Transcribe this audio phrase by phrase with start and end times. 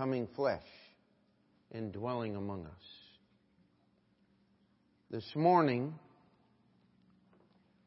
[0.00, 0.62] becoming flesh
[1.72, 2.72] and dwelling among us.
[5.10, 5.92] This morning,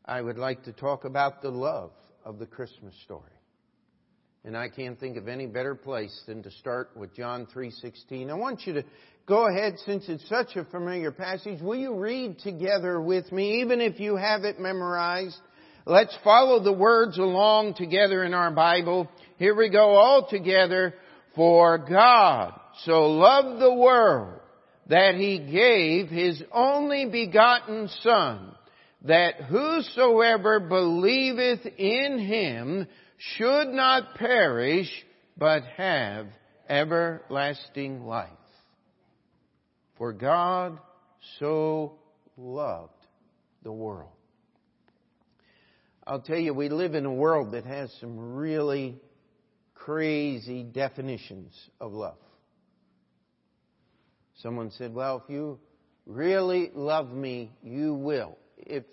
[0.06, 1.90] I would like to talk about the love
[2.24, 3.24] of the Christmas story.
[4.46, 8.30] And I can't think of any better place than to start with John 3:16.
[8.30, 8.84] I want you to
[9.26, 11.64] go ahead since it's such a familiar passage.
[11.64, 15.42] Will you read together with me even if you have it memorized?
[15.88, 19.10] Let's follow the words along together in our Bible.
[19.40, 20.94] Here we go all together.
[21.36, 24.40] For God so loved the world
[24.88, 28.54] that he gave his only begotten son
[29.04, 34.90] that whosoever believeth in him should not perish,
[35.38, 36.28] but have
[36.70, 38.30] everlasting life.
[39.98, 40.80] For God
[41.40, 41.94] so
[42.38, 42.92] loved
[43.64, 44.10] the world.
[46.06, 48.96] I'll tell you, we live in a world that has some really
[49.86, 52.18] crazy definitions of love.
[54.36, 55.60] Someone said, well, if you
[56.06, 58.38] really love me, you will.
[58.58, 58.84] If,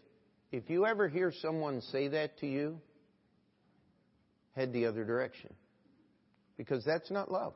[0.50, 2.80] if you ever hear someone say that to you,
[4.56, 5.52] head the other direction.
[6.56, 7.54] Because that's not love.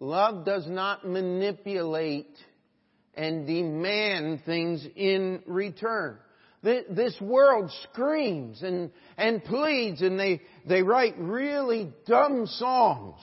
[0.00, 2.36] Love does not manipulate
[3.14, 6.16] and demand things in return.
[6.62, 13.20] This world screams and, and pleads and they, they write really dumb songs.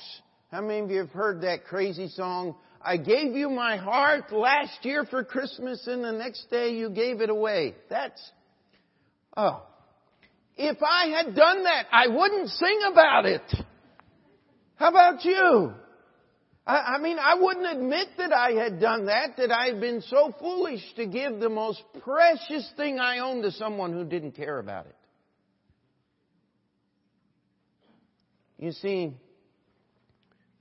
[0.52, 2.56] How many of you have heard that crazy song?
[2.82, 7.22] I gave you my heart last year for Christmas and the next day you gave
[7.22, 7.76] it away.
[7.90, 8.22] That's,
[9.38, 9.64] oh.
[10.58, 13.42] If I had done that, I wouldn't sing about it.
[14.76, 15.74] How about you?
[16.70, 20.02] I, I mean, I wouldn't admit that I had done that, that I had been
[20.02, 24.60] so foolish to give the most precious thing I owned to someone who didn't care
[24.60, 24.96] about it.
[28.60, 29.14] You see,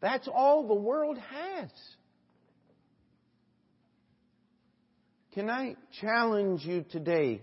[0.01, 1.69] that's all the world has.
[5.35, 7.43] Can I challenge you today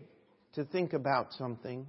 [0.54, 1.86] to think about something?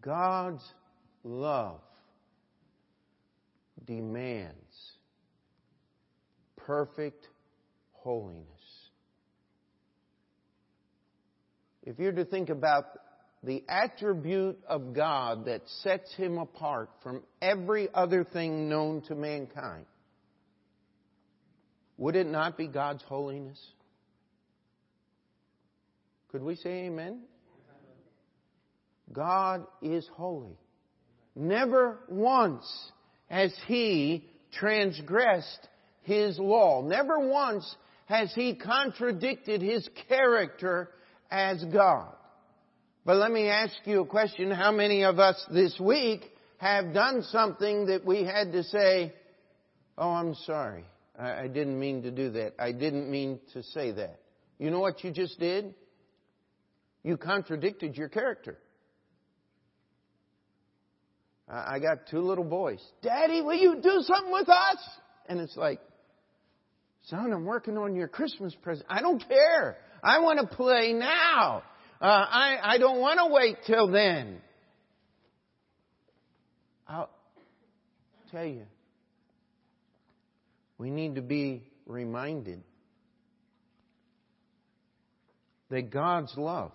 [0.00, 0.64] God's
[1.22, 1.80] love
[3.88, 4.54] demands
[6.56, 7.26] perfect
[7.92, 8.44] holiness.
[11.82, 12.84] If you're to think about
[13.42, 19.86] the attribute of God that sets him apart from every other thing known to mankind,
[21.96, 23.58] would it not be God's holiness?
[26.30, 27.22] Could we say amen?
[29.10, 30.58] God is holy.
[31.34, 32.92] Never once
[33.28, 35.68] has He transgressed
[36.02, 36.82] His law.
[36.82, 40.90] Never once has He contradicted His character
[41.30, 42.12] as God.
[43.04, 44.50] But let me ask you a question.
[44.50, 46.24] How many of us this week
[46.58, 49.14] have done something that we had to say,
[49.96, 50.84] Oh, I'm sorry.
[51.18, 52.54] I, didn't mean to do that.
[52.60, 54.20] I didn't mean to say that.
[54.58, 55.74] You know what you just did?
[57.02, 58.56] You contradicted your character.
[61.50, 62.80] I got two little boys.
[63.02, 64.78] Daddy, will you do something with us?
[65.28, 65.80] And it's like,
[67.04, 68.86] son, I'm working on your Christmas present.
[68.90, 69.78] I don't care.
[70.02, 71.62] I want to play now.
[72.00, 74.40] Uh, I, I don't want to wait till then.
[76.86, 77.10] I'll
[78.30, 78.64] tell you,
[80.76, 82.62] we need to be reminded
[85.70, 86.72] that God's love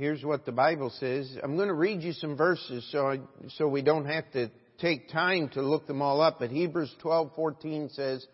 [0.00, 1.36] Here's what the Bible says.
[1.42, 5.10] I'm going to read you some verses so I, so we don't have to take
[5.10, 6.38] time to look them all up.
[6.38, 8.26] But Hebrews 12:14 says,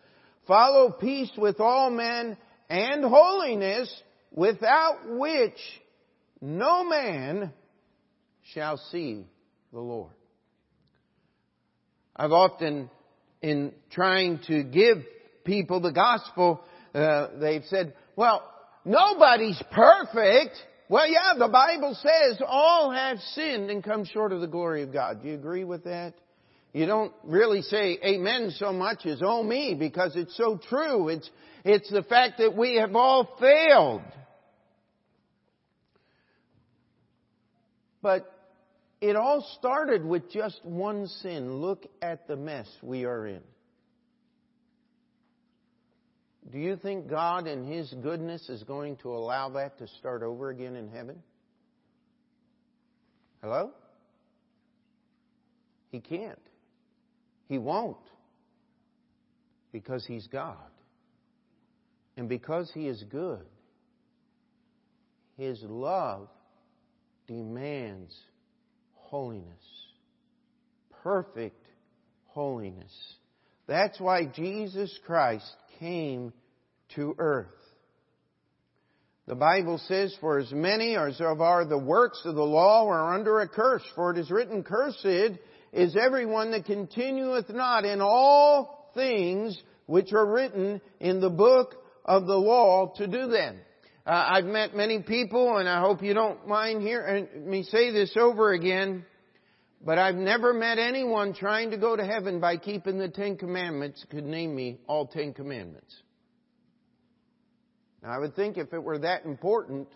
[0.47, 2.37] "Follow peace with all men
[2.69, 3.93] and holiness,
[4.31, 5.59] without which
[6.39, 7.51] no man
[8.53, 9.25] shall see
[9.73, 10.13] the Lord."
[12.15, 12.89] I've often,
[13.41, 14.99] in trying to give
[15.43, 16.61] people the gospel,
[16.95, 18.41] uh, they've said, "Well,
[18.85, 20.55] nobody's perfect."
[20.89, 24.93] Well, yeah, the Bible says all have sinned and come short of the glory of
[24.93, 25.21] God.
[25.21, 26.13] Do you agree with that?
[26.71, 31.09] You don't really say amen so much as oh me because it's so true.
[31.09, 31.29] It's,
[31.65, 34.01] it's the fact that we have all failed.
[38.01, 38.31] But
[39.01, 41.55] it all started with just one sin.
[41.61, 43.41] Look at the mess we are in.
[46.51, 50.49] Do you think God in His goodness is going to allow that to start over
[50.49, 51.21] again in heaven?
[53.41, 53.71] Hello?
[55.91, 56.39] He can't.
[57.49, 57.97] He won't.
[59.71, 60.55] Because He's God.
[62.15, 63.45] And because He is good,
[65.37, 66.29] His love
[67.27, 68.15] demands
[68.93, 69.63] holiness.
[71.03, 71.65] Perfect
[72.27, 72.93] holiness.
[73.67, 76.33] That's why Jesus Christ came
[76.95, 77.47] to earth.
[79.27, 83.13] The Bible says, For as many as of are the works of the law are
[83.13, 85.37] under a curse, for it is written, Cursed
[85.73, 91.75] is everyone that continueth not in all things which are written in the book
[92.05, 93.59] of the law to do them.
[94.05, 98.15] Uh, I've met many people, and I hope you don't mind hearing me say this
[98.17, 99.05] over again,
[99.85, 104.05] but I've never met anyone trying to go to heaven by keeping the Ten Commandments
[104.09, 105.95] could name me all Ten Commandments.
[108.01, 109.87] Now, I would think if it were that important,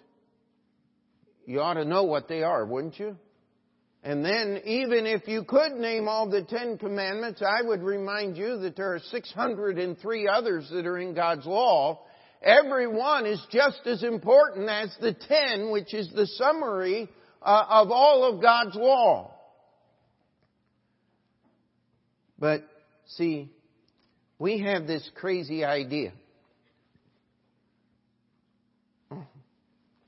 [1.46, 3.18] you ought to know what they are, wouldn't you?
[4.04, 8.58] And then, even if you could name all the Ten Commandments, I would remind you
[8.60, 12.02] that there are 603 others that are in God's law.
[12.42, 17.08] Every one is just as important as the ten, which is the summary
[17.44, 19.31] uh, of all of God's law.
[22.42, 22.64] But,
[23.06, 23.52] see,
[24.40, 26.12] we have this crazy idea.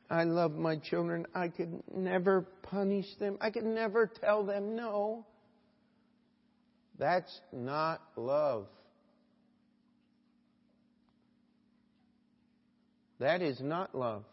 [0.09, 1.27] I love my children.
[1.35, 3.37] I could never punish them.
[3.39, 5.27] I could never tell them no.
[6.97, 8.65] That's not love.
[13.19, 14.23] That is not love.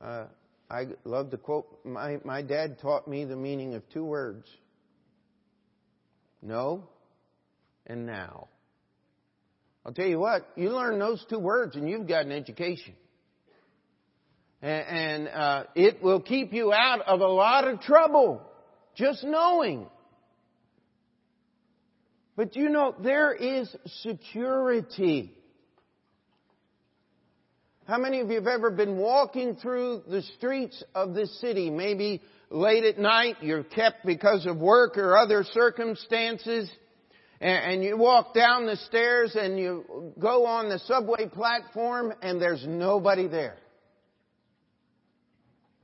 [0.00, 0.26] Uh,
[0.70, 1.84] I love to quote.
[1.84, 4.46] My, my dad taught me the meaning of two words
[6.42, 6.84] no
[7.86, 8.48] and now.
[9.84, 12.94] I'll tell you what, you learn those two words and you've got an education.
[14.60, 18.42] And, and uh, it will keep you out of a lot of trouble,
[18.96, 19.86] just knowing.
[22.34, 25.32] But you know, there is security.
[27.86, 31.70] How many of you have ever been walking through the streets of this city?
[31.70, 36.68] Maybe late at night, you're kept because of work or other circumstances
[37.40, 42.64] and, you walk down the stairs and you go on the subway platform and there's
[42.66, 43.58] nobody there.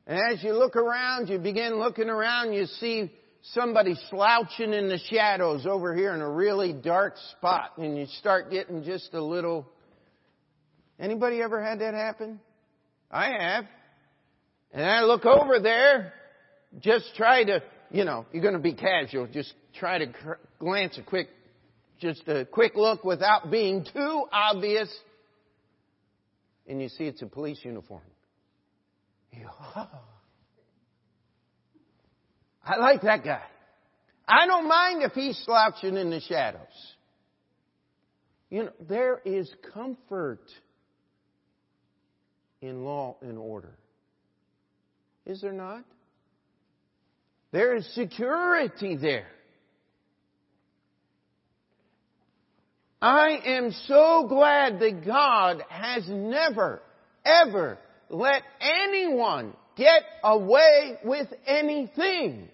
[0.05, 3.13] And as you look around, you begin looking around, you see
[3.53, 8.51] somebody slouching in the shadows over here in a really dark spot and you start
[8.51, 9.69] getting just a little
[10.99, 12.41] Anybody ever had that happen?
[13.11, 13.65] I have.
[14.73, 16.13] And I look over there,
[16.81, 20.07] just try to, you know, you're going to be casual, just try to
[20.59, 21.29] glance a quick
[22.03, 24.93] just a quick look without being too obvious,
[26.67, 28.03] and you see it's a police uniform.
[29.33, 29.47] You,
[29.77, 29.89] oh.
[32.65, 33.43] I like that guy.
[34.27, 36.61] I don't mind if he's slouching in the shadows.
[38.51, 40.43] You know, there is comfort
[42.63, 43.77] in law and order.
[45.27, 45.85] Is there not?
[47.51, 49.27] There is security there.
[53.03, 56.81] I am so glad that God has never,
[57.25, 57.79] ever
[58.09, 62.49] let anyone get away with anything.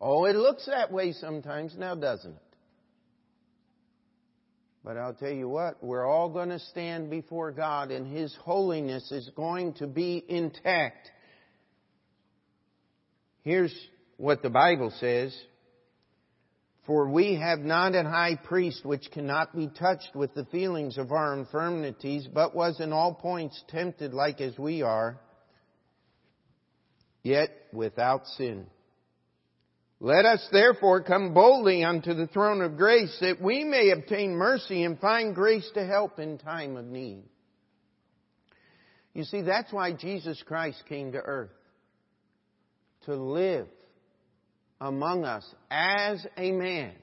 [0.00, 2.51] Oh, it looks that way sometimes now, doesn't it?
[4.84, 9.12] But I'll tell you what, we're all going to stand before God and His holiness
[9.12, 11.08] is going to be intact.
[13.42, 13.74] Here's
[14.16, 15.36] what the Bible says.
[16.84, 21.12] For we have not an high priest which cannot be touched with the feelings of
[21.12, 25.20] our infirmities, but was in all points tempted like as we are,
[27.22, 28.66] yet without sin.
[30.04, 34.82] Let us therefore come boldly unto the throne of grace that we may obtain mercy
[34.82, 37.22] and find grace to help in time of need.
[39.14, 41.52] You see, that's why Jesus Christ came to earth.
[43.04, 43.68] To live
[44.80, 46.94] among us as a man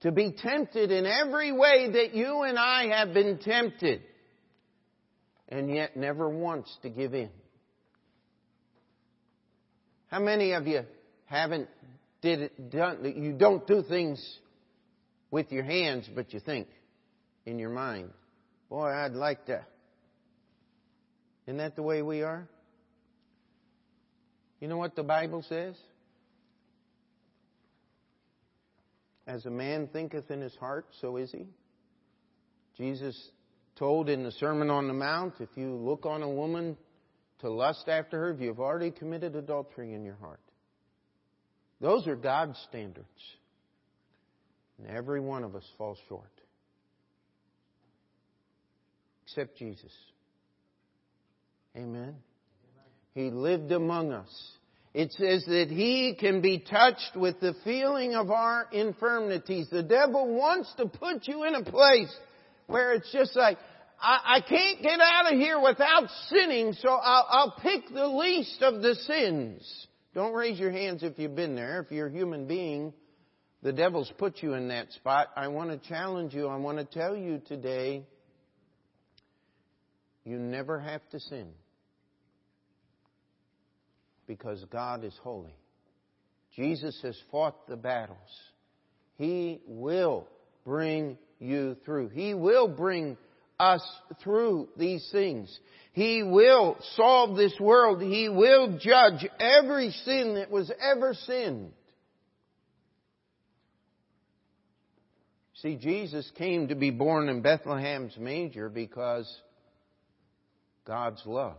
[0.00, 4.00] to be tempted in every way that you and I have been tempted
[5.50, 7.28] and yet never once to give in.
[10.06, 10.84] How many of you
[11.26, 11.68] haven't
[12.22, 14.38] did it you don't do things
[15.30, 16.68] with your hands but you think
[17.46, 18.10] in your mind,
[18.68, 19.64] boy, I'd like to
[21.46, 22.46] Isn't that the way we are?
[24.60, 25.74] You know what the Bible says?
[29.26, 31.46] As a man thinketh in his heart, so is he.
[32.76, 33.30] Jesus
[33.76, 36.76] told in the Sermon on the Mount, if you look on a woman
[37.40, 40.40] to lust after her, you've already committed adultery in your heart.
[41.80, 43.06] Those are God's standards.
[44.78, 46.30] And every one of us falls short.
[49.24, 49.92] Except Jesus.
[51.76, 52.16] Amen.
[53.14, 54.52] He lived among us.
[54.92, 59.68] It says that he can be touched with the feeling of our infirmities.
[59.70, 62.12] The devil wants to put you in a place
[62.66, 63.58] where it's just like,
[64.00, 68.62] I, I can't get out of here without sinning, so I'll, I'll pick the least
[68.62, 69.86] of the sins.
[70.14, 71.80] Don't raise your hands if you've been there.
[71.80, 72.92] If you're a human being,
[73.62, 75.28] the devil's put you in that spot.
[75.36, 76.48] I want to challenge you.
[76.48, 78.04] I want to tell you today,
[80.24, 81.48] you never have to sin
[84.26, 85.54] because God is holy.
[86.56, 88.18] Jesus has fought the battles.
[89.16, 90.26] He will
[90.64, 92.08] bring you through.
[92.08, 93.16] He will bring
[93.60, 93.86] us
[94.22, 95.56] through these things.
[95.92, 98.00] He will solve this world.
[98.00, 101.72] He will judge every sin that was ever sinned.
[105.56, 109.30] See, Jesus came to be born in Bethlehem's manger because
[110.86, 111.58] God's love.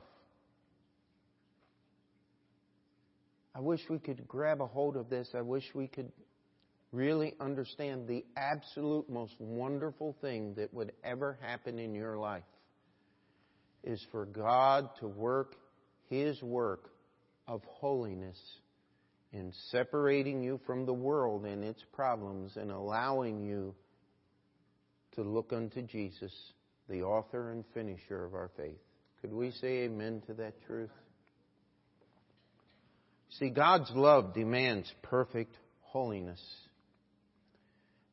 [3.54, 5.30] I wish we could grab a hold of this.
[5.36, 6.12] I wish we could
[6.92, 12.44] really understand the absolute most wonderful thing that would ever happen in your life
[13.84, 15.56] is for God to work
[16.10, 16.90] His work
[17.48, 18.38] of holiness
[19.34, 23.74] in separating you from the world and its problems and allowing you
[25.16, 26.34] to look unto Jesus,
[26.90, 28.80] the author and finisher of our faith.
[29.22, 30.90] Could we say amen to that truth?
[33.40, 36.42] See, God's love demands perfect holiness.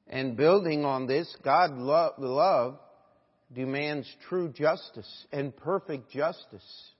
[0.08, 2.78] And building on this, God's love
[3.52, 6.90] demands true justice and perfect justice.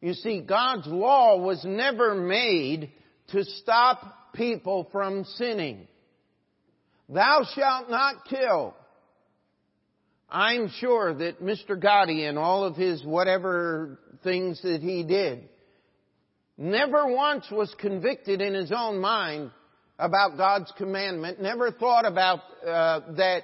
[0.00, 2.90] You see, God's law was never made
[3.28, 5.86] to stop people from sinning.
[7.08, 8.74] Thou shalt not kill.
[10.28, 11.80] I'm sure that Mr.
[11.80, 15.48] Gotti and all of his whatever things that he did
[16.58, 19.50] never once was convicted in his own mind
[19.98, 23.42] about God's commandment, never thought about uh, that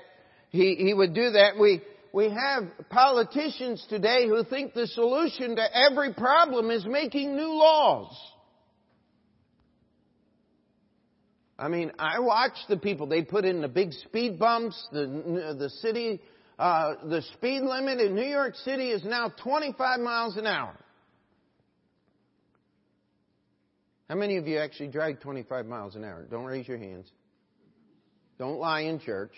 [0.51, 1.59] he, he would do that.
[1.59, 1.81] We,
[2.13, 8.15] we have politicians today who think the solution to every problem is making new laws.
[11.59, 13.07] I mean, I watch the people.
[13.07, 14.75] They put in the big speed bumps.
[14.93, 16.21] The the city,
[16.59, 20.77] uh, the speed limit in New York City is now 25 miles an hour.
[24.13, 26.27] How many of you actually drive 25 miles an hour?
[26.31, 27.11] Don't raise your hands.
[28.39, 29.33] Don't lie in church.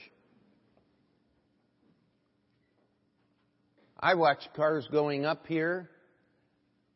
[4.00, 5.88] I watch cars going up here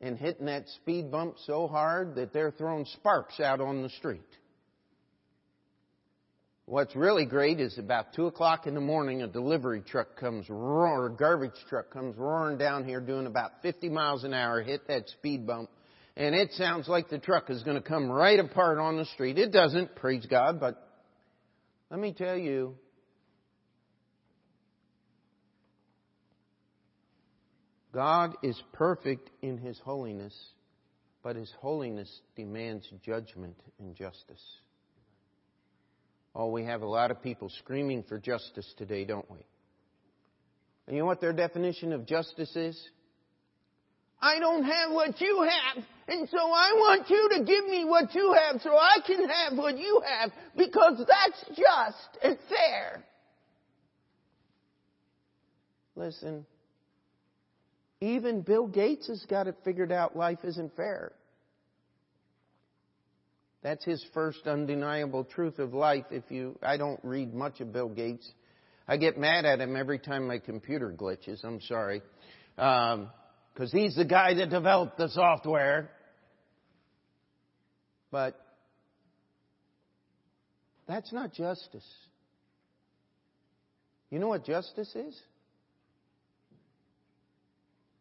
[0.01, 4.27] and hitting that speed bump so hard that they're throwing sparks out on the street.
[6.65, 11.11] What's really great is about two o'clock in the morning, a delivery truck comes roar,
[11.11, 15.47] garbage truck comes roaring down here doing about 50 miles an hour, hit that speed
[15.47, 15.71] bump,
[16.19, 19.39] and it sounds like the truck is going to come right apart on the street.
[19.39, 20.85] It doesn't, praise God, but
[21.91, 22.75] let me tell you,
[27.95, 30.35] God is perfect in His holiness,
[31.23, 34.43] but His holiness demands judgment and justice.
[36.35, 39.39] Oh, we have a lot of people screaming for justice today, don't we?
[40.89, 42.89] And you know what their definition of justice is?
[44.21, 48.15] I don't have what you have, and so I want you to give me what
[48.15, 53.05] you have so I can have what you have because that's just and fair.
[55.95, 56.47] Listen,
[58.01, 61.13] even Bill Gates has got it figured out life isn't fair.
[63.63, 66.05] That's his first undeniable truth of life.
[66.11, 68.31] If you, I don't read much of Bill Gates.
[68.87, 71.45] I get mad at him every time my computer glitches.
[71.45, 72.01] I'm sorry.
[72.57, 73.11] Um,
[73.59, 75.91] because he's the guy that developed the software.
[78.13, 78.41] But
[80.87, 81.85] that's not justice.
[84.11, 85.21] You know what justice is?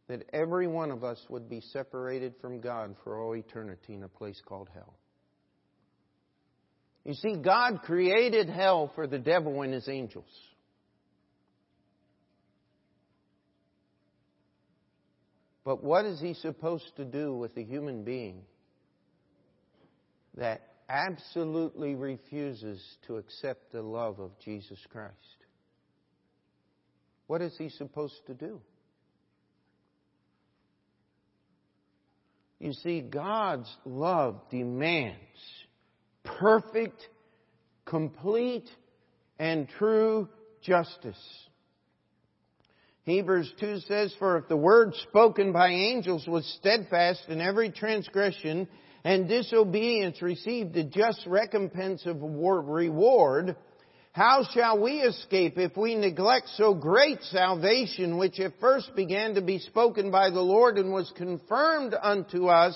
[0.07, 4.07] That every one of us would be separated from God for all eternity in a
[4.07, 4.93] place called hell.
[7.03, 10.29] You see, God created hell for the devil and his angels.
[15.67, 18.43] But what is he supposed to do with a human being
[20.37, 25.11] that absolutely refuses to accept the love of Jesus Christ?
[27.27, 28.61] What is he supposed to do?
[32.61, 35.19] You see, God's love demands
[36.23, 37.09] perfect,
[37.83, 38.69] complete,
[39.37, 40.29] and true
[40.61, 41.46] justice.
[43.07, 48.67] Hebrews 2 says, For if the word spoken by angels was steadfast and every transgression
[49.05, 53.55] and disobedience received a just recompense of reward,
[54.11, 59.41] how shall we escape if we neglect so great salvation, which at first began to
[59.41, 62.75] be spoken by the Lord and was confirmed unto us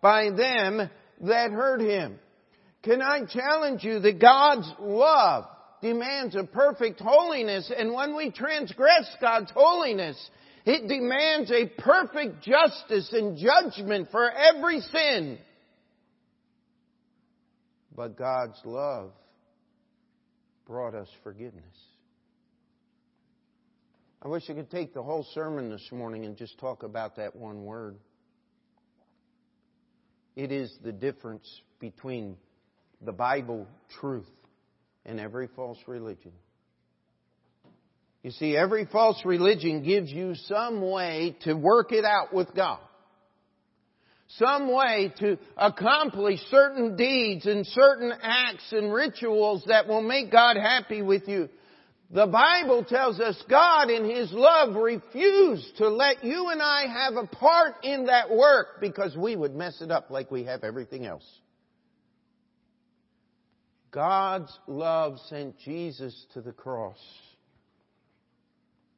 [0.00, 0.88] by them
[1.22, 2.20] that heard him?
[2.84, 5.46] Can I challenge you that God's love
[5.84, 10.16] demands a perfect holiness, and when we transgress God's holiness,
[10.64, 15.38] it demands a perfect justice and judgment for every sin.
[17.94, 19.10] But God's love
[20.66, 21.76] brought us forgiveness.
[24.22, 27.36] I wish I could take the whole sermon this morning and just talk about that
[27.36, 27.96] one word.
[30.34, 31.46] It is the difference
[31.78, 32.38] between
[33.02, 33.68] the Bible
[34.00, 34.24] truth
[35.06, 36.32] and every false religion.
[38.22, 42.80] You see, every false religion gives you some way to work it out with God
[44.38, 50.56] some way to accomplish certain deeds and certain acts and rituals that will make God
[50.56, 51.48] happy with you.
[52.10, 57.16] The Bible tells us God in His love refused to let you and I have
[57.16, 61.06] a part in that work because we would mess it up like we have everything
[61.06, 61.24] else.
[63.94, 66.98] God's love sent Jesus to the cross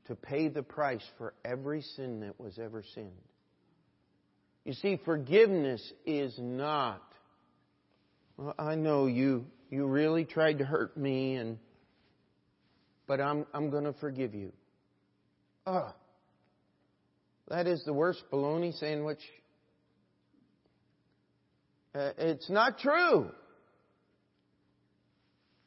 [0.07, 3.11] to pay the price for every sin that was ever sinned.
[4.65, 7.03] You see, forgiveness is not,
[8.39, 11.59] well, I know you, you really tried to hurt me and,
[13.07, 14.51] but I'm, I'm gonna forgive you.
[15.67, 15.95] Ah.
[17.49, 19.21] That is the worst bologna sandwich.
[21.95, 23.31] Uh, it's not true.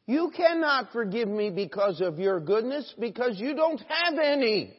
[0.09, 4.75] You cannot forgive me because of your goodness because you don't have any.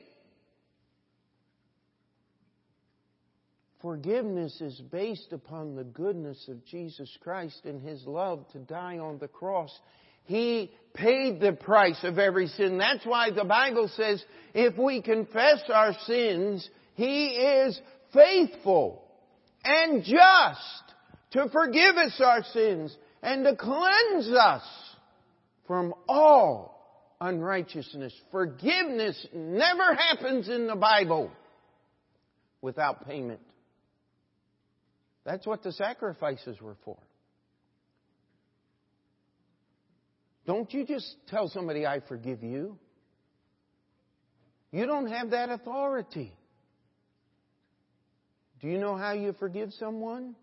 [3.81, 9.19] Forgiveness is based upon the goodness of Jesus Christ and His love to die on
[9.21, 9.71] the cross.
[10.25, 12.79] He paid the price of every sin.
[12.79, 17.81] That's why the Bible says if we confess our sins, He is
[18.13, 19.05] faithful
[19.63, 20.95] and just
[21.31, 24.63] to forgive us our sins and to cleanse us
[25.71, 28.13] from all unrighteousness.
[28.33, 31.31] Forgiveness never happens in the Bible
[32.61, 33.39] without payment.
[35.25, 36.97] That's what the sacrifices were for.
[40.45, 42.77] Don't you just tell somebody, I forgive you.
[44.73, 46.33] You don't have that authority.
[48.61, 50.35] Do you know how you forgive someone?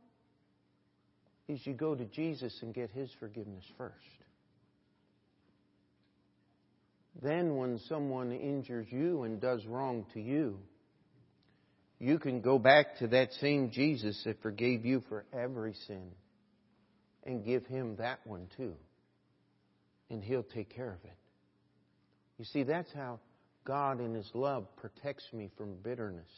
[1.50, 3.98] Is you go to Jesus and get His forgiveness first.
[7.22, 10.60] Then, when someone injures you and does wrong to you,
[12.00, 16.12] you can go back to that same Jesus that forgave you for every sin
[17.24, 18.76] and give him that one too.
[20.10, 21.18] And he'll take care of it.
[22.38, 23.20] You see, that's how
[23.66, 26.30] God in his love protects me from bitterness.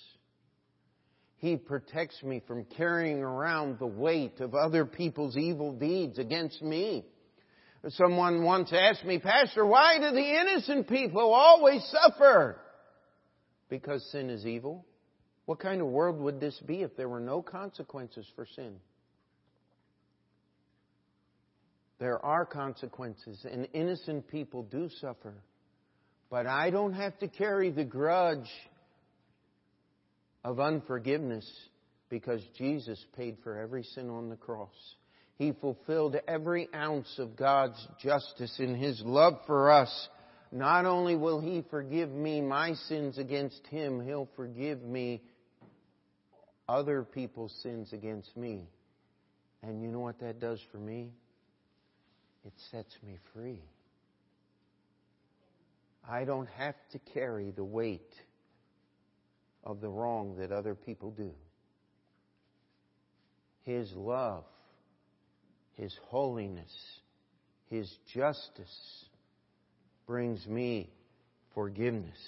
[1.38, 7.06] He protects me from carrying around the weight of other people's evil deeds against me.
[7.88, 12.60] Someone once asked me, Pastor, why do the innocent people always suffer?
[13.70, 14.86] Because sin is evil.
[15.46, 18.76] What kind of world would this be if there were no consequences for sin?
[22.00, 25.34] There are consequences, and innocent people do suffer.
[26.30, 28.50] But I don't have to carry the grudge
[30.44, 31.50] of unforgiveness
[32.10, 34.70] because Jesus paid for every sin on the cross.
[35.39, 40.10] He fulfilled every ounce of God's justice in His love for us.
[40.52, 45.23] Not only will He forgive me my sins against Him, He'll forgive me
[46.67, 48.67] other people's sins against me.
[49.63, 51.10] And you know what that does for me?
[52.45, 53.62] It sets me free.
[56.08, 58.13] I don't have to carry the weight
[59.63, 61.32] of the wrong that other people do.
[63.63, 64.43] His love,
[65.80, 66.72] His holiness,
[67.70, 69.06] His justice
[70.06, 70.89] brings me
[71.54, 72.20] forgiveness.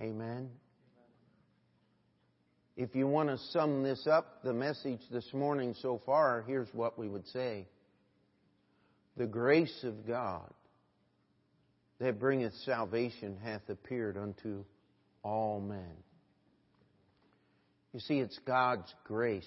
[0.00, 0.48] Amen.
[2.74, 6.98] If you want to sum this up, the message this morning so far, here's what
[6.98, 7.66] we would say.
[9.18, 10.50] The grace of God
[11.98, 14.64] that bringeth salvation hath appeared unto
[15.22, 15.96] all men.
[17.92, 19.44] You see, it's God's grace.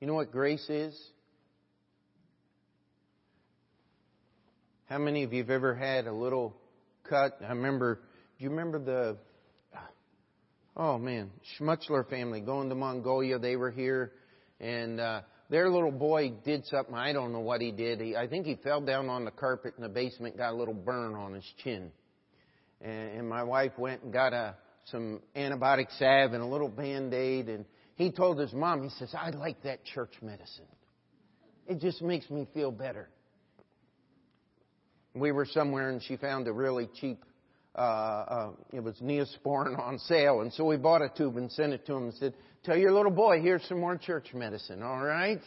[0.00, 0.96] You know what grace is?
[4.86, 6.54] How many of you have ever had a little
[7.08, 7.38] cut?
[7.42, 8.00] I remember,
[8.38, 9.16] do you remember the
[10.76, 13.38] Oh man, Schmutzler family going to Mongolia.
[13.38, 14.12] They were here,
[14.58, 16.94] and uh, their little boy did something.
[16.94, 18.00] I don't know what he did.
[18.00, 20.74] He, I think he fell down on the carpet in the basement, got a little
[20.74, 21.92] burn on his chin.
[22.80, 27.14] And, and my wife went and got a some antibiotic salve and a little band
[27.14, 30.66] aid, and he told his mom, he says, "I like that church medicine.
[31.68, 33.08] It just makes me feel better."
[35.14, 37.24] We were somewhere, and she found a really cheap
[37.76, 41.72] uh, uh, it was Neosporin on sale, and so we bought a tube and sent
[41.72, 45.02] it to him and said, "Tell your little boy here's some more church medicine, all
[45.02, 45.40] right?"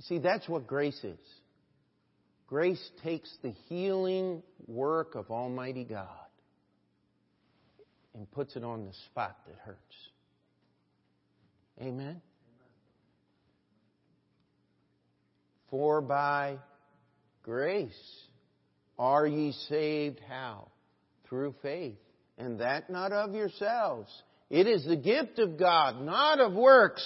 [0.00, 1.18] See, that's what grace is.
[2.48, 6.08] Grace takes the healing work of Almighty God
[8.14, 9.78] and puts it on the spot that hurts.
[11.80, 12.20] Amen?
[15.72, 16.58] For by
[17.42, 17.94] Grace.
[18.98, 20.68] Are ye saved how?
[21.24, 21.96] Through faith.
[22.36, 24.10] And that not of yourselves.
[24.50, 27.02] It is the gift of God, not of works,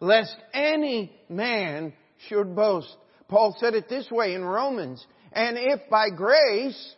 [0.00, 1.94] lest any man
[2.28, 2.94] should boast.
[3.28, 5.02] Paul said it this way in Romans.
[5.32, 6.94] And if by grace,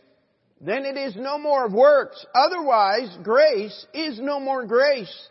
[0.60, 2.26] then it is no more of works.
[2.34, 5.28] Otherwise, grace is no more grace.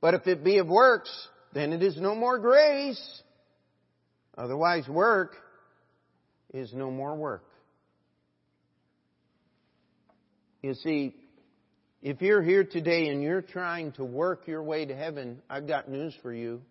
[0.00, 1.10] But if it be of works,
[1.54, 3.22] then it is no more grace.
[4.36, 5.36] Otherwise, work
[6.52, 7.44] is no more work.
[10.62, 11.14] You see,
[12.02, 15.88] if you're here today and you're trying to work your way to heaven, I've got
[15.88, 16.62] news for you.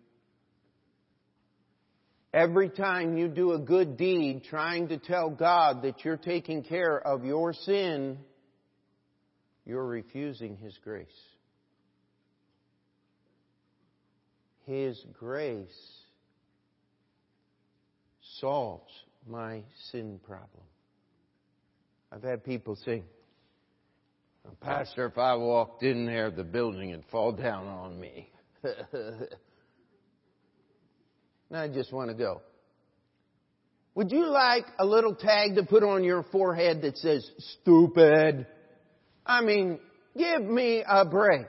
[2.32, 6.98] Every time you do a good deed trying to tell God that you're taking care
[6.98, 8.18] of your sin,
[9.64, 11.06] you're refusing His grace.
[14.66, 16.03] His grace
[18.40, 18.92] solves
[19.26, 20.64] my sin problem.
[22.12, 23.02] I've had people say,
[24.60, 28.30] Pastor, if I walked in there, the building would fall down on me.
[28.62, 29.28] and
[31.52, 32.42] I just want to go.
[33.94, 37.28] Would you like a little tag to put on your forehead that says,
[37.60, 38.46] stupid?
[39.24, 39.78] I mean,
[40.16, 41.46] give me a break.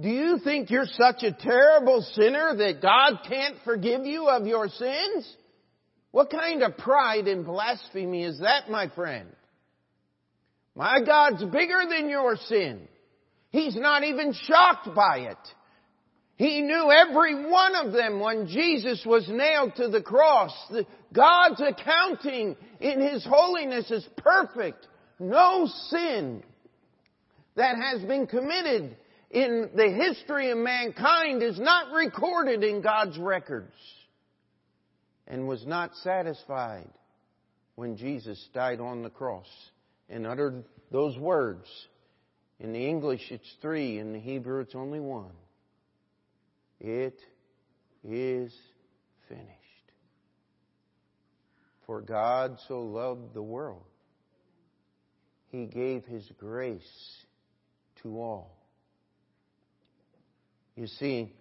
[0.00, 4.68] Do you think you're such a terrible sinner that God can't forgive you of your
[4.68, 5.36] sins?
[6.10, 9.28] What kind of pride and blasphemy is that, my friend?
[10.74, 12.88] My God's bigger than your sin.
[13.50, 15.38] He's not even shocked by it.
[16.36, 20.52] He knew every one of them when Jesus was nailed to the cross.
[21.12, 24.88] God's accounting in His holiness is perfect.
[25.20, 26.42] No sin
[27.54, 28.96] that has been committed
[29.34, 33.74] in the history of mankind is not recorded in God's records
[35.26, 36.88] and was not satisfied
[37.74, 39.48] when Jesus died on the cross
[40.08, 41.66] and uttered those words.
[42.60, 43.98] In the English, it's three.
[43.98, 45.32] In the Hebrew, it's only one.
[46.78, 47.18] It
[48.04, 48.54] is
[49.28, 49.50] finished.
[51.86, 53.82] For God so loved the world,
[55.50, 56.82] He gave His grace
[58.02, 58.63] to all.
[60.76, 61.32] You see,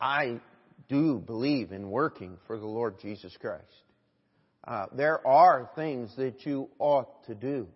[0.00, 0.40] I
[0.88, 3.64] do believe in working for the Lord Jesus Christ.
[4.66, 7.68] Uh, there are things that you ought to do,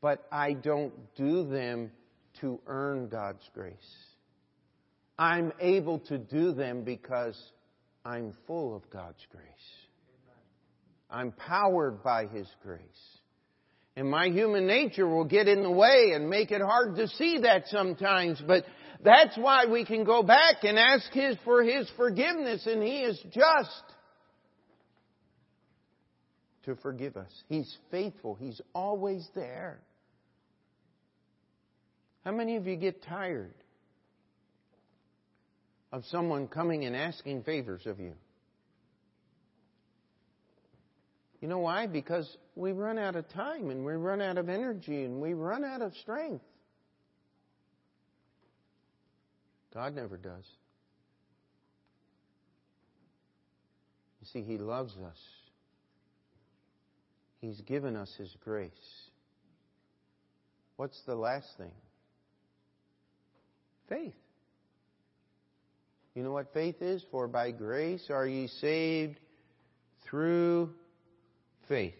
[0.00, 1.90] but I don't do them
[2.40, 3.74] to earn God's grace.
[5.18, 7.40] I'm able to do them because
[8.04, 9.44] I'm full of God's grace.
[11.08, 12.80] I'm powered by His grace.
[13.96, 17.40] And my human nature will get in the way and make it hard to see
[17.42, 18.64] that sometimes, but
[19.04, 23.18] that's why we can go back and ask His for His forgiveness, and He is
[23.30, 23.82] just
[26.64, 27.30] to forgive us.
[27.48, 28.34] He's faithful.
[28.34, 29.80] He's always there.
[32.24, 33.54] How many of you get tired
[35.92, 38.14] of someone coming and asking favors of you?
[41.42, 41.88] You know why?
[41.88, 45.64] Because we run out of time and we run out of energy and we run
[45.64, 46.44] out of strength.
[49.74, 50.44] God never does.
[54.20, 55.18] You see, He loves us.
[57.40, 58.70] He's given us His grace.
[60.76, 61.72] What's the last thing?
[63.88, 64.14] Faith.
[66.14, 67.04] You know what faith is?
[67.10, 69.18] For by grace are ye saved
[70.04, 70.70] through
[71.68, 71.94] faith.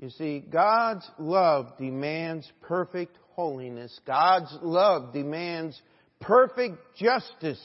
[0.00, 3.98] You see, God's love demands perfect holiness.
[4.06, 5.80] God's love demands
[6.20, 7.60] perfect justice.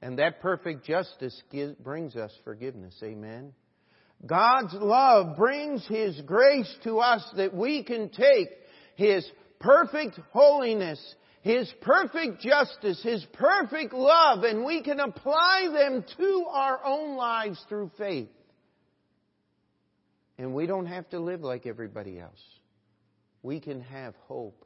[0.00, 2.94] And that perfect justice gives, brings us forgiveness.
[3.02, 3.52] Amen.
[4.24, 8.48] God's love brings His grace to us that we can take
[8.94, 11.00] His perfect holiness,
[11.42, 17.62] His perfect justice, His perfect love, and we can apply them to our own lives
[17.68, 18.28] through faith.
[20.38, 22.40] And we don't have to live like everybody else.
[23.42, 24.64] We can have hope,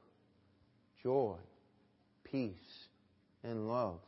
[1.03, 1.37] joy,
[2.25, 2.53] peace,
[3.43, 3.99] and love.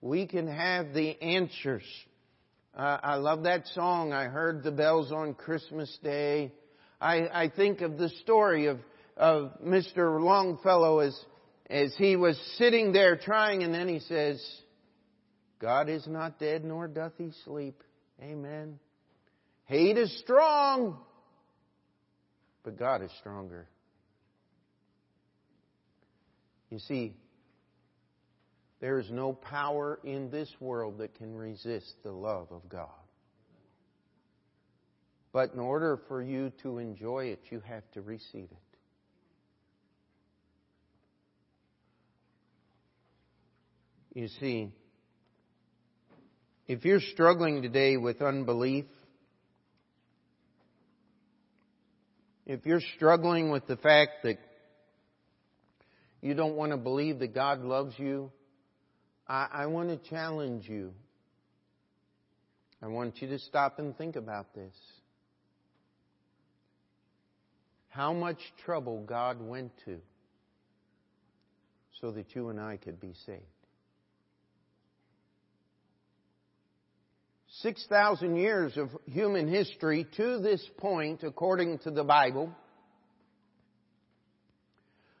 [0.00, 1.84] We can have the answers.
[2.76, 4.12] Uh, I love that song.
[4.12, 6.52] I heard the bells on Christmas Day.
[7.00, 8.78] I, I think of the story of,
[9.16, 10.20] of Mr.
[10.22, 11.18] Longfellow as,
[11.68, 14.44] as he was sitting there trying, and then he says,
[15.58, 17.82] God is not dead, nor doth he sleep.
[18.22, 18.78] Amen.
[19.64, 20.98] Hate is strong,
[22.62, 23.66] but God is stronger.
[26.70, 27.14] You see,
[28.80, 32.88] there is no power in this world that can resist the love of God.
[35.32, 38.65] But in order for you to enjoy it, you have to receive it.
[44.16, 44.70] You see,
[46.66, 48.86] if you're struggling today with unbelief,
[52.46, 54.38] if you're struggling with the fact that
[56.22, 58.32] you don't want to believe that God loves you,
[59.28, 60.94] I, I want to challenge you.
[62.82, 64.72] I want you to stop and think about this.
[67.90, 69.98] How much trouble God went to
[72.00, 73.42] so that you and I could be saved.
[77.66, 82.48] 6,000 years of human history to this point, according to the Bible.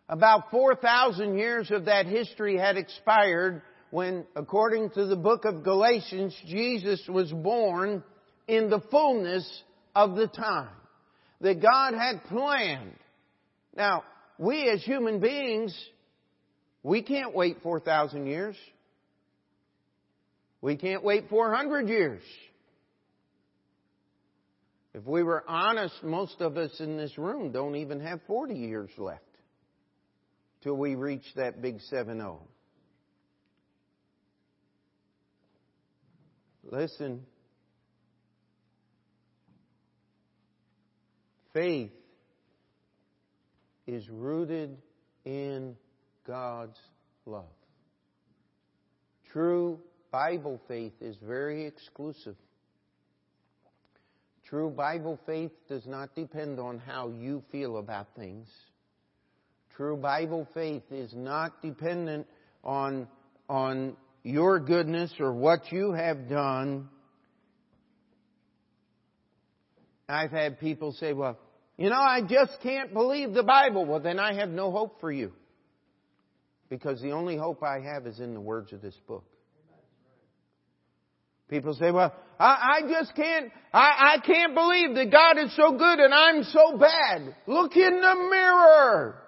[0.08, 6.36] About 4,000 years of that history had expired when, according to the book of Galatians,
[6.46, 8.04] Jesus was born
[8.46, 9.44] in the fullness
[9.96, 10.68] of the time
[11.40, 12.94] that God had planned.
[13.76, 14.04] Now,
[14.38, 15.76] we as human beings,
[16.84, 18.54] we can't wait 4,000 years.
[20.60, 22.22] We can't wait 400 years.
[24.94, 28.90] If we were honest, most of us in this room don't even have 40 years
[28.96, 29.22] left
[30.62, 32.40] till we reach that big 7 0.
[36.64, 37.26] Listen.
[41.52, 41.92] Faith
[43.86, 44.76] is rooted
[45.24, 45.76] in
[46.26, 46.78] God's
[47.24, 47.44] love.
[49.30, 49.78] True
[50.16, 52.36] Bible faith is very exclusive.
[54.48, 58.48] True Bible faith does not depend on how you feel about things.
[59.76, 62.26] True Bible faith is not dependent
[62.64, 63.08] on,
[63.50, 66.88] on your goodness or what you have done.
[70.08, 71.38] I've had people say, well,
[71.76, 73.84] you know, I just can't believe the Bible.
[73.84, 75.32] Well, then I have no hope for you.
[76.70, 79.26] Because the only hope I have is in the words of this book.
[81.48, 85.72] People say, well, I, I just can't, I, I can't believe that God is so
[85.78, 87.34] good and I'm so bad.
[87.46, 89.22] Look in the mirror.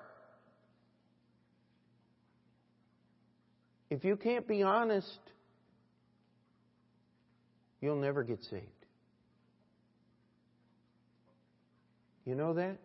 [3.91, 5.19] If you can't be honest,
[7.81, 8.67] you'll never get saved.
[12.27, 12.77] You know that?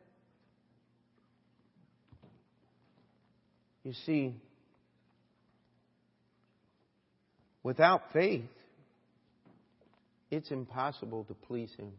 [3.83, 4.35] You see,
[7.63, 8.45] without faith,
[10.33, 11.91] it's impossible to please Him.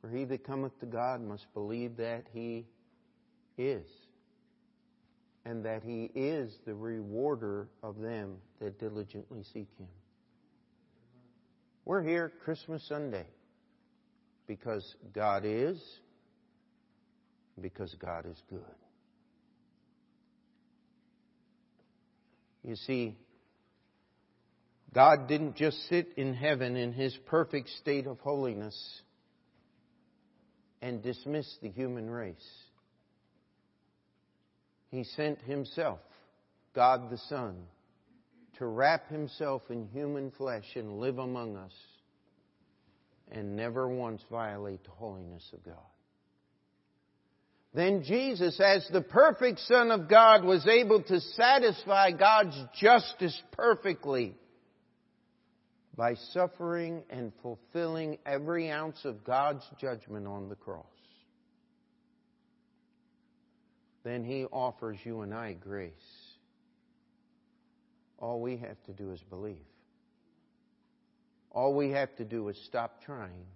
[0.00, 2.66] For he that cometh to God must believe that He
[3.56, 3.86] is
[5.44, 9.88] and that He is the rewarder of them that diligently seek Him.
[11.84, 13.26] We're here Christmas Sunday
[14.46, 15.80] because God is,
[17.60, 18.60] because God is good.
[22.64, 23.16] You see,
[24.94, 28.76] God didn't just sit in heaven in His perfect state of holiness
[30.82, 32.36] and dismiss the human race.
[34.90, 36.00] He sent Himself,
[36.74, 37.56] God the Son,
[38.58, 41.72] to wrap Himself in human flesh and live among us
[43.30, 45.76] and never once violate the holiness of God.
[47.72, 54.36] Then Jesus, as the perfect Son of God, was able to satisfy God's justice perfectly
[55.96, 60.86] by suffering and fulfilling every ounce of God's judgment on the cross
[64.04, 65.92] then He offers you and I grace.
[68.18, 69.56] All we have to do is believe.
[71.50, 73.46] All we have to do is stop trying.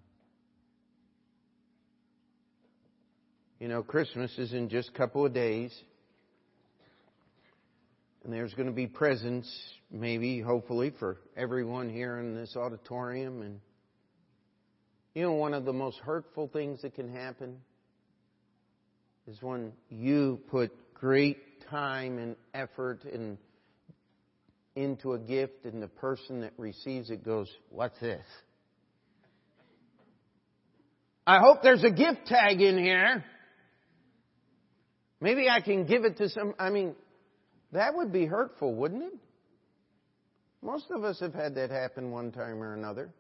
[3.59, 5.73] You know, Christmas is in just a couple of days.
[8.27, 9.49] And there's going to be presents,
[9.89, 13.41] maybe, hopefully, for everyone here in this auditorium.
[13.41, 13.61] And,
[15.15, 17.59] you know, one of the most hurtful things that can happen
[19.29, 21.39] is when you put great
[21.71, 23.39] time and effort and
[24.75, 28.27] into a gift and the person that receives it goes, What's this?
[31.25, 33.25] I hope there's a gift tag in here.
[35.21, 36.55] Maybe I can give it to some.
[36.59, 36.97] I mean,
[37.73, 39.15] that would be hurtful, wouldn't it?
[40.63, 43.11] Most of us have had that happen one time or another.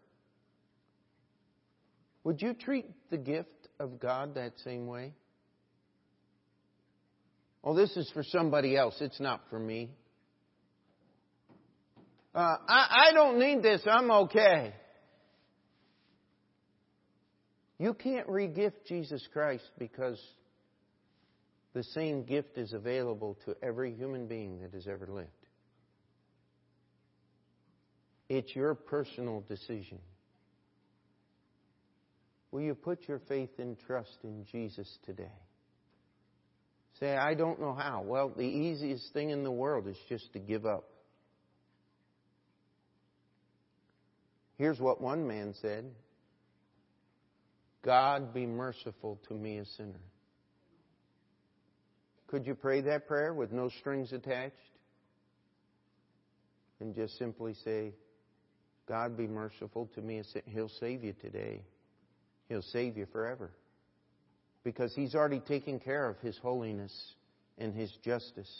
[2.25, 5.13] Would you treat the gift of God that same way?
[7.63, 8.97] Oh, this is for somebody else.
[9.01, 9.91] It's not for me.
[12.35, 13.83] Uh, I, I don't need this.
[13.87, 14.75] I'm okay.
[17.79, 20.21] You can't regift Jesus Christ because
[21.77, 25.29] the same gift is available to every human being that has ever lived.
[28.31, 29.99] It's your personal decision.
[32.51, 35.29] Will you put your faith and trust in Jesus today?
[36.99, 38.01] Say, I don't know how.
[38.07, 40.89] Well, the easiest thing in the world is just to give up.
[44.57, 45.85] Here's what one man said
[47.85, 50.01] God be merciful to me, a sinner.
[52.29, 54.55] Could you pray that prayer with no strings attached?
[56.81, 57.93] And just simply say,
[58.87, 60.23] God be merciful to me.
[60.47, 61.63] He'll save you today.
[62.49, 63.51] He'll save you forever.
[64.63, 66.93] Because He's already taken care of His holiness
[67.59, 68.51] and His justice.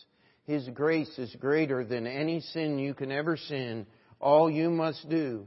[0.45, 3.87] His grace is greater than any sin you can ever sin.
[4.21, 5.45] All you must do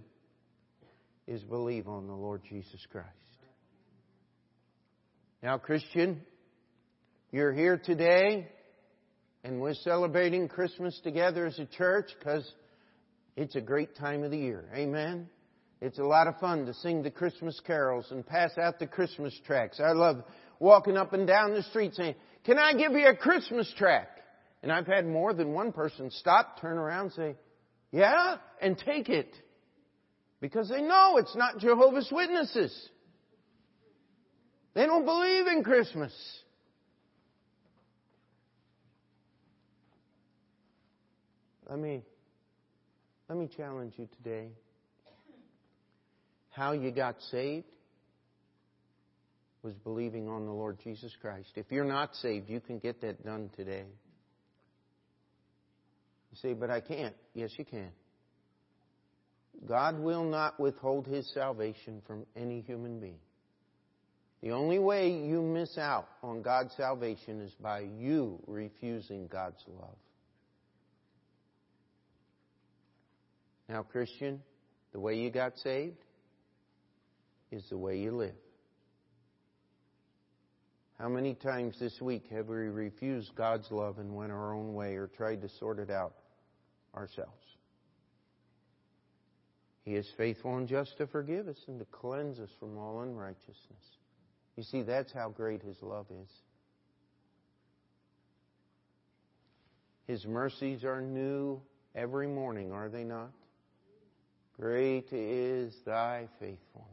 [1.26, 3.08] is believe on the Lord Jesus Christ.
[5.42, 6.22] Now, Christian,
[7.32, 8.48] you're here today
[9.44, 12.52] and we're celebrating Christmas together as a church because
[13.36, 14.66] it's a great time of the year.
[14.74, 15.30] Amen.
[15.80, 19.40] It's a lot of fun to sing the Christmas carols and pass out the Christmas
[19.46, 19.80] tracts.
[19.80, 20.24] I love
[20.60, 22.16] walking up and down the street saying,
[22.46, 24.22] Can I give you a Christmas tract?
[24.64, 27.36] And I've had more than one person stop, turn around, say,
[27.92, 29.34] Yeah, and take it.
[30.42, 32.90] Because they know it's not Jehovah's Witnesses.
[34.74, 36.14] They don't believe in Christmas.
[41.70, 42.02] Let me,
[43.28, 44.48] let me challenge you today.
[46.50, 47.68] How you got saved
[49.62, 51.50] was believing on the Lord Jesus Christ.
[51.56, 53.86] If you're not saved, you can get that done today.
[56.32, 57.16] You say, but I can't.
[57.36, 57.92] Yes, you can.
[59.68, 63.20] God will not withhold His salvation from any human being.
[64.42, 69.98] The only way you miss out on God's salvation is by you refusing God's love.
[73.70, 74.42] Now, Christian,
[74.94, 76.04] the way you got saved
[77.52, 78.34] is the way you live.
[80.98, 84.96] How many times this week have we refused God's love and went our own way
[84.96, 86.16] or tried to sort it out
[86.96, 87.32] ourselves?
[89.86, 93.56] He is faithful and just to forgive us and to cleanse us from all unrighteousness.
[94.58, 96.30] You see, that's how great His love is.
[100.06, 101.62] His mercies are new
[101.96, 103.30] every morning, are they not?
[104.60, 106.90] Great is thy faithfulness.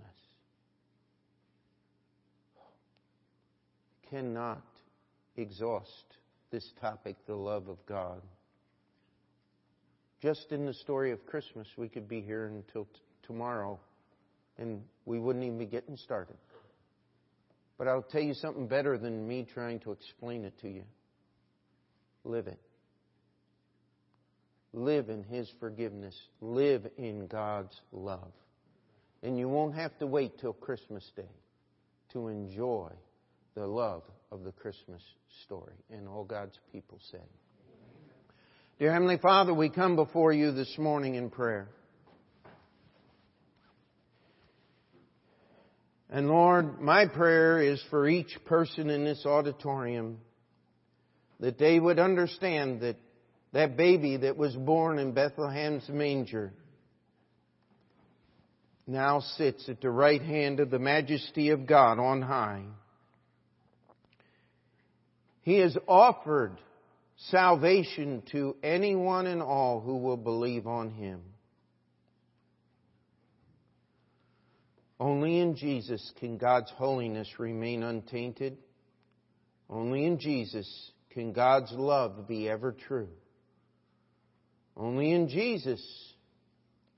[4.09, 4.63] Cannot
[5.37, 6.05] exhaust
[6.53, 8.23] this topic, the love of God.
[10.23, 13.81] Just in the story of Christmas, we could be here until t- tomorrow
[14.59, 16.37] and we wouldn't even be getting started.
[17.79, 20.85] But I'll tell you something better than me trying to explain it to you.
[22.25, 22.61] Live it.
[24.77, 26.15] Live in His forgiveness.
[26.43, 28.31] Live in God's love.
[29.23, 31.23] And you won't have to wait till Christmas Day
[32.13, 32.91] to enjoy
[33.55, 35.01] the love of the Christmas
[35.45, 35.73] story.
[35.91, 37.25] And all God's people said.
[38.79, 41.69] Dear Heavenly Father, we come before you this morning in prayer.
[46.11, 50.19] And Lord, my prayer is for each person in this auditorium
[51.41, 52.97] that they would understand that
[53.57, 56.53] that baby that was born in Bethlehem's manger
[58.87, 62.65] now sits at the right hand of the majesty of God on high.
[65.41, 66.59] He has offered
[67.31, 71.23] salvation to anyone and all who will believe on him.
[75.01, 78.59] Only in Jesus can God's holiness remain untainted.
[79.71, 83.09] Only in Jesus can God's love be ever true.
[84.77, 85.83] Only in Jesus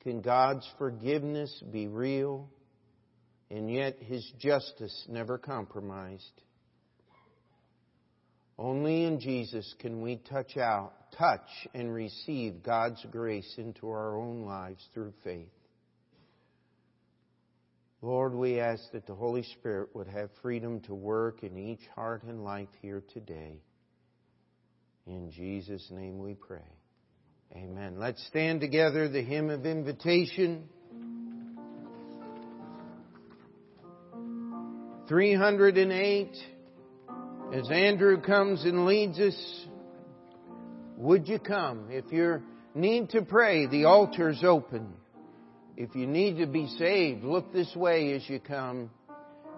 [0.01, 2.49] can God's forgiveness be real
[3.51, 6.43] and yet His justice never compromised.
[8.59, 14.43] Only in Jesus can we touch out, touch and receive God's grace into our own
[14.43, 15.49] lives through faith.
[18.03, 22.25] Lord, we ask that the Holy Spirit would have freedom to work in each heart
[22.25, 23.61] and life here today.
[25.07, 26.61] In Jesus' name we pray.
[27.57, 27.99] Amen.
[27.99, 30.69] Let's stand together the hymn of invitation.
[35.09, 36.37] 308.
[37.55, 39.67] As Andrew comes and leads us,
[40.99, 41.87] would you come?
[41.91, 42.43] If you
[42.75, 44.93] need to pray, the altar's open.
[45.77, 48.91] If you need to be saved, look this way as you come.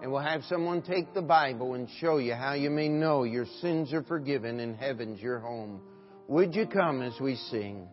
[0.01, 3.45] And we'll have someone take the Bible and show you how you may know your
[3.59, 5.81] sins are forgiven and heaven's your home.
[6.27, 7.87] Would you come as we sing?